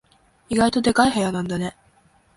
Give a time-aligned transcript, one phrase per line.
[0.49, 1.77] 意外とでかい部屋なんだね。